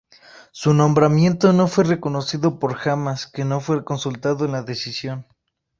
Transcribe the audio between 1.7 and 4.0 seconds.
reconocido por Hamás, que no fue